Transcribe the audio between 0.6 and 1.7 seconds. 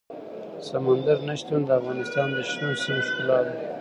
سمندر نه شتون د